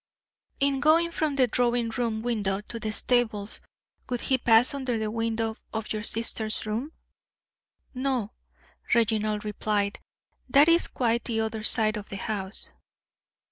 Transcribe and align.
"In 0.59 0.79
going 0.79 1.11
from 1.11 1.35
the 1.35 1.45
drawing 1.45 1.89
room 1.89 2.23
window 2.23 2.59
to 2.61 2.79
the 2.79 2.91
stables, 2.91 3.61
would 4.09 4.21
he 4.21 4.39
pass 4.39 4.73
under 4.73 4.97
the 4.97 5.11
window 5.11 5.55
of 5.73 5.93
your 5.93 6.01
sister's 6.01 6.65
room?" 6.65 6.93
"No," 7.93 8.31
Reginald 8.95 9.45
replied. 9.45 9.99
"That 10.49 10.67
is 10.67 10.87
quite 10.87 11.25
the 11.25 11.39
other 11.41 11.61
side 11.61 11.97
of 11.97 12.09
the 12.09 12.17
house." 12.17 12.71